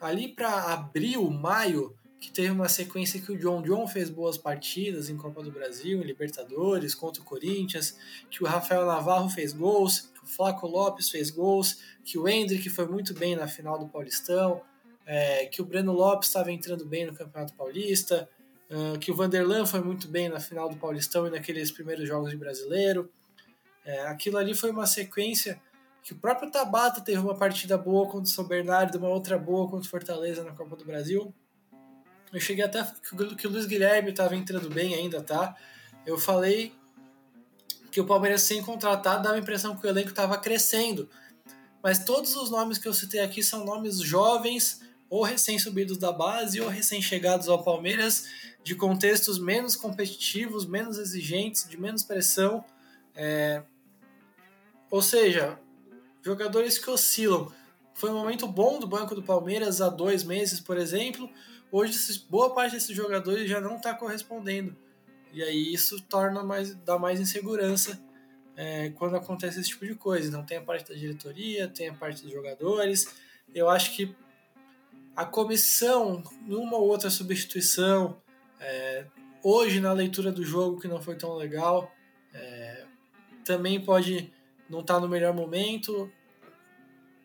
[0.00, 5.08] Ali para abril, maio, que teve uma sequência que o John John fez boas partidas
[5.08, 7.96] em Copa do Brasil, em Libertadores, contra o Corinthians,
[8.30, 12.68] que o Rafael Navarro fez gols, que o Flaco Lopes fez gols, que o Hendrick
[12.70, 14.62] foi muito bem na final do Paulistão,
[15.06, 18.28] é, que o Breno Lopes estava entrando bem no Campeonato Paulista,
[18.70, 22.30] uh, que o Vanderlan foi muito bem na final do Paulistão e naqueles primeiros jogos
[22.30, 23.10] de brasileiro.
[23.84, 25.62] É, aquilo ali foi uma sequência
[26.06, 29.68] que o próprio Tabata teve uma partida boa contra o São Bernardo, uma outra boa
[29.68, 31.34] contra o Fortaleza na Copa do Brasil.
[32.32, 32.86] Eu cheguei até
[33.36, 35.56] que o Luiz Guilherme estava entrando bem ainda, tá?
[36.06, 36.72] Eu falei
[37.90, 41.10] que o Palmeiras sem contratar dava a impressão que o elenco estava crescendo.
[41.82, 46.60] Mas todos os nomes que eu citei aqui são nomes jovens, ou recém-subidos da base,
[46.60, 48.26] ou recém-chegados ao Palmeiras,
[48.62, 52.64] de contextos menos competitivos, menos exigentes, de menos pressão.
[53.12, 53.64] É...
[54.88, 55.58] Ou seja,
[56.26, 57.52] jogadores que oscilam.
[57.94, 61.30] Foi um momento bom do banco do Palmeiras há dois meses, por exemplo.
[61.70, 61.96] hoje
[62.28, 64.76] boa parte desses jogadores já não está correspondendo.
[65.32, 68.02] E aí isso torna mais, dá mais insegurança
[68.56, 70.28] é, quando acontece esse tipo de coisa.
[70.28, 73.14] Então tem a parte da diretoria, tem a parte dos jogadores.
[73.54, 74.14] Eu acho que
[75.14, 78.20] a comissão, numa ou outra substituição,
[78.60, 79.06] é,
[79.44, 81.90] hoje na leitura do jogo que não foi tão legal,
[82.34, 82.84] é,
[83.44, 84.34] também pode
[84.68, 86.10] não estar tá no melhor momento.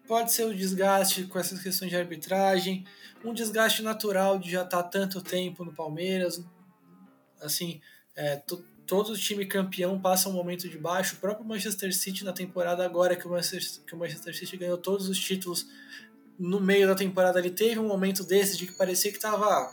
[0.08, 2.86] Pode ser o desgaste com essas questões de arbitragem,
[3.24, 6.44] um desgaste natural de já estar tá tanto tempo no Palmeiras.
[7.42, 7.82] Assim,
[8.16, 8.42] é,
[8.86, 11.16] todo time campeão passa um momento de baixo.
[11.16, 14.78] O próprio Manchester City na temporada agora que o Manchester, que o Manchester City ganhou
[14.78, 15.68] todos os títulos
[16.38, 19.72] no meio da temporada, ele teve um momento desse de que parecia que estava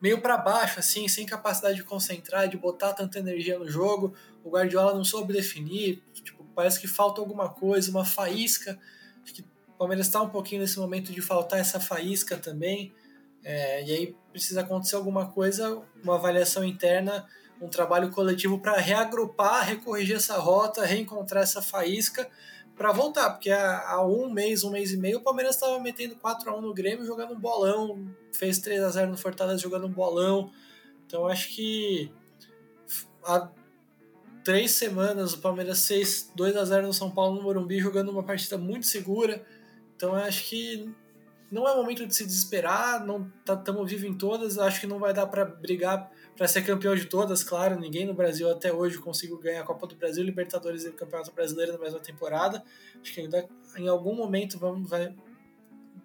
[0.00, 4.14] meio para baixo, assim, sem capacidade de concentrar, de botar tanta energia no jogo.
[4.44, 8.76] O Guardiola não soube definir, tipo, parece que falta alguma coisa, uma faísca.
[9.22, 12.92] Acho que o Palmeiras está um pouquinho nesse momento de faltar essa faísca também.
[13.44, 17.24] É, e aí precisa acontecer alguma coisa, uma avaliação interna,
[17.62, 22.28] um trabalho coletivo para reagrupar, recorrigir essa rota, reencontrar essa faísca
[22.74, 26.16] para voltar, porque há, há, um mês, um mês e meio, o Palmeiras estava metendo
[26.16, 29.86] 4 a 1 no Grêmio, jogando um bolão, fez 3 a 0 no Fortaleza jogando
[29.86, 30.50] um bolão.
[31.06, 32.10] Então acho que
[33.24, 33.48] há
[34.44, 38.22] três semanas o Palmeiras fez 2 a 0 no São Paulo no Morumbi, jogando uma
[38.22, 39.44] partida muito segura.
[39.96, 40.90] Então acho que
[41.50, 44.98] não é momento de se desesperar, não estamos tá, vivos em todas, acho que não
[44.98, 48.96] vai dar para brigar para ser campeão de todas, claro, ninguém no Brasil até hoje
[48.98, 52.62] conseguiu ganhar a Copa do Brasil, Libertadores e Campeonato Brasileiro na mesma temporada.
[53.02, 55.14] Acho que ainda em algum momento vamos vai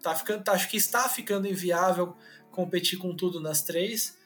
[0.02, 2.16] tá ficando, tá, acho que está ficando inviável
[2.52, 4.18] competir com tudo nas três,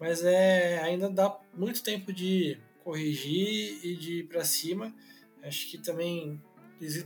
[0.00, 4.92] mas é ainda dá muito tempo de corrigir e de ir para cima.
[5.42, 6.40] Acho que também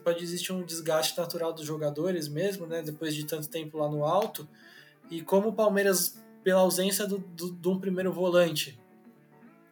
[0.02, 4.04] pode existir um desgaste natural dos jogadores mesmo, né, depois de tanto tempo lá no
[4.04, 4.48] alto.
[5.10, 8.78] E como o Palmeiras pela ausência do, do, de um primeiro volante.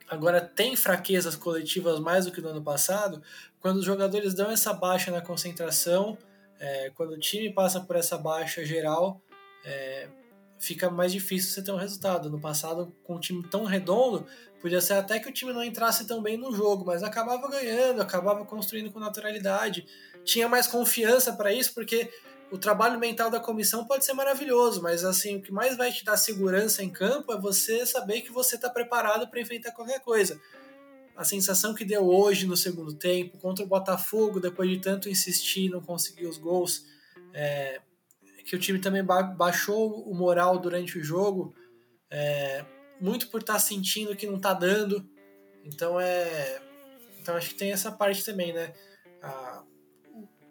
[0.09, 3.23] Agora tem fraquezas coletivas mais do que no ano passado,
[3.61, 6.19] quando os jogadores dão essa baixa na concentração,
[6.59, 9.21] é, quando o time passa por essa baixa geral,
[9.65, 10.09] é,
[10.59, 12.31] fica mais difícil você ter um resultado.
[12.31, 14.27] No passado, com um time tão redondo,
[14.61, 18.01] podia ser até que o time não entrasse tão bem no jogo, mas acabava ganhando,
[18.01, 19.87] acabava construindo com naturalidade,
[20.25, 22.11] tinha mais confiança para isso, porque
[22.51, 26.05] o trabalho mental da comissão pode ser maravilhoso, mas assim, o que mais vai te
[26.05, 30.41] dar segurança em campo é você saber que você está preparado para enfrentar qualquer coisa.
[31.17, 35.69] A sensação que deu hoje no segundo tempo contra o Botafogo, depois de tanto insistir,
[35.69, 36.85] não conseguir os gols,
[37.33, 37.81] é,
[38.45, 41.55] que o time também baixou o moral durante o jogo,
[42.11, 42.65] é,
[43.01, 45.09] muito por estar tá sentindo que não está dando.
[45.65, 46.61] Então é,
[47.21, 48.73] então acho que tem essa parte também, né?
[49.23, 49.65] A,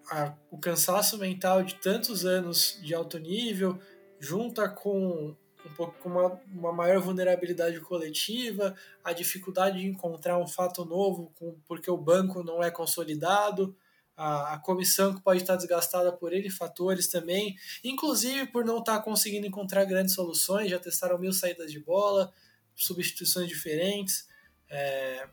[0.09, 3.79] a, o cansaço mental de tantos anos de alto nível,
[4.19, 10.47] junta com um pouco com uma, uma maior vulnerabilidade coletiva, a dificuldade de encontrar um
[10.47, 13.75] fato novo com, porque o banco não é consolidado,
[14.15, 18.99] a, a comissão que pode estar desgastada por ele, fatores também, inclusive por não estar
[19.01, 22.31] conseguindo encontrar grandes soluções, já testaram mil saídas de bola,
[22.75, 24.27] substituições diferentes.
[24.69, 25.27] É,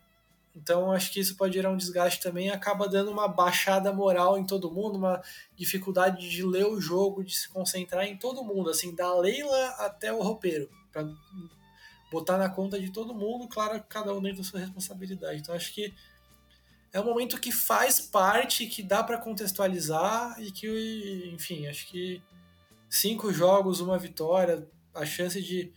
[0.54, 4.44] então acho que isso pode gerar um desgaste também, acaba dando uma baixada moral em
[4.44, 5.22] todo mundo, uma
[5.54, 10.12] dificuldade de ler o jogo, de se concentrar em todo mundo, assim, da Leila até
[10.12, 11.08] o roupeiro, para
[12.10, 15.40] botar na conta de todo mundo, claro, cada um dentro da sua responsabilidade.
[15.40, 15.94] Então acho que
[16.92, 22.22] é um momento que faz parte, que dá para contextualizar e que, enfim, acho que
[22.88, 25.72] cinco jogos, uma vitória, a chance de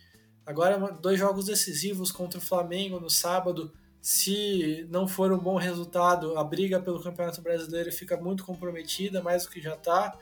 [0.46, 3.72] agora dois jogos decisivos contra o Flamengo no sábado
[4.04, 9.44] se não for um bom resultado, a briga pelo Campeonato Brasileiro fica muito comprometida, mais
[9.44, 10.20] do que já está.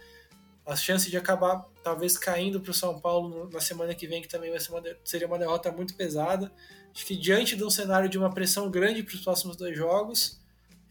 [0.64, 4.28] A chance de acabar talvez caindo para o São Paulo na semana que vem, que
[4.28, 4.60] também uma,
[5.04, 6.52] seria uma derrota muito pesada.
[6.94, 10.40] Acho que diante de um cenário de uma pressão grande para os próximos dois jogos,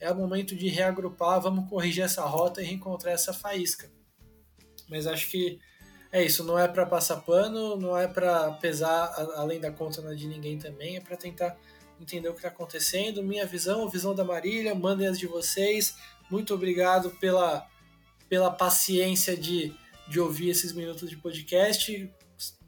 [0.01, 3.91] é o momento de reagrupar, vamos corrigir essa rota e reencontrar essa faísca.
[4.89, 5.61] Mas acho que
[6.11, 10.27] é isso, não é para passar pano, não é para pesar além da conta de
[10.27, 11.57] ninguém também, é para tentar
[12.01, 15.95] entender o que está acontecendo, minha visão, a visão da Marília, mandem as de vocês.
[16.31, 17.67] Muito obrigado pela,
[18.29, 19.73] pela paciência de,
[20.09, 22.11] de ouvir esses minutos de podcast.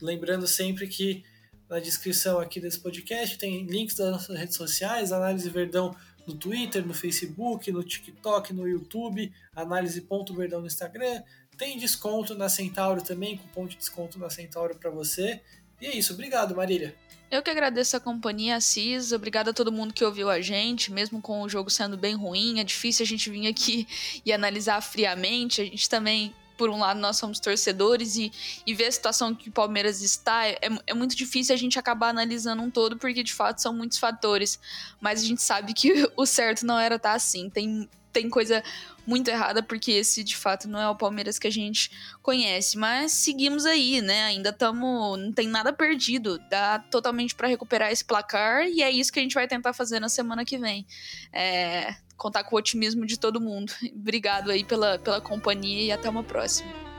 [0.00, 1.24] Lembrando sempre que
[1.68, 5.96] na descrição aqui desse podcast tem links das nossas redes sociais, Análise Verdão
[6.26, 11.22] no Twitter, no Facebook, no TikTok, no YouTube, análise.verdão no Instagram.
[11.56, 15.40] Tem desconto na Centauro também, cupom de desconto na Centauro para você.
[15.80, 16.94] E é isso, obrigado Marília.
[17.30, 19.10] Eu que agradeço a companhia, Assis.
[19.10, 22.60] Obrigada a todo mundo que ouviu a gente, mesmo com o jogo sendo bem ruim.
[22.60, 23.88] É difícil a gente vir aqui
[24.24, 25.62] e analisar friamente.
[25.62, 28.30] A gente também por um lado nós somos torcedores e,
[28.64, 32.10] e ver a situação que o Palmeiras está, é, é muito difícil a gente acabar
[32.10, 34.60] analisando um todo, porque de fato são muitos fatores.
[35.00, 37.50] Mas a gente sabe que o certo não era estar tá assim.
[37.50, 38.62] Tem, tem coisa
[39.04, 41.90] muito errada, porque esse de fato não é o Palmeiras que a gente
[42.22, 42.78] conhece.
[42.78, 44.22] Mas seguimos aí, né?
[44.22, 45.18] Ainda estamos.
[45.18, 46.38] Não tem nada perdido.
[46.48, 49.98] Dá totalmente para recuperar esse placar e é isso que a gente vai tentar fazer
[49.98, 50.86] na semana que vem.
[51.32, 53.72] É, contar com o otimismo de todo mundo.
[53.94, 56.91] Obrigado aí pela, pela companhia e até uma próxima.